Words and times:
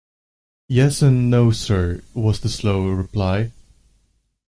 Yes, 0.67 1.03
and 1.03 1.29
no, 1.29 1.51
sir, 1.51 2.01
was 2.15 2.39
the 2.39 2.49
slow 2.49 2.87
reply. 2.89 3.51